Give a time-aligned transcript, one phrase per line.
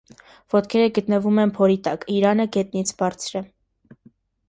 [0.53, 3.47] Ոտքերը գտնվում են փորի տակ, իրանը գետնից բարձր է։